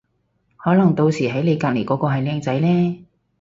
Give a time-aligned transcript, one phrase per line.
[0.55, 3.05] 可能到時喺你隔離嗰個係靚仔呢